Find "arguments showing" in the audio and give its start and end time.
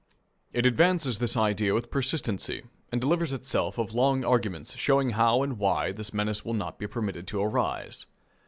4.25-5.11